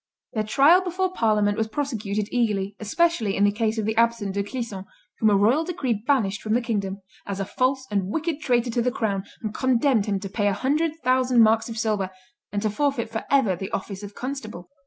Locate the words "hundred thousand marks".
10.53-11.69